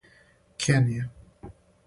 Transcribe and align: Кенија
Кенија 0.63 1.05